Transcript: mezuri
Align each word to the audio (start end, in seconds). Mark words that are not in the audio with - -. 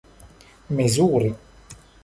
mezuri 0.77 1.29